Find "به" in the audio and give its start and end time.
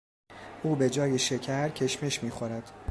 0.75-0.89